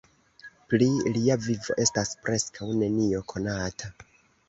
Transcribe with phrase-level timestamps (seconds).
[0.73, 3.97] Pri lia vivo estas preskaŭ nenio konata.